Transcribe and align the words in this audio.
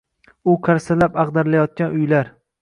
U 0.53 0.55
qarsillab 0.67 1.19
ag‘darilayotgan 1.25 1.95
uylar. 2.01 2.33